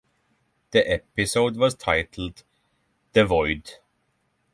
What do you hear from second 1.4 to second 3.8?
was titled "The Void".